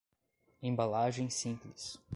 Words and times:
Embalagem 0.63 1.29
simples 1.29 1.99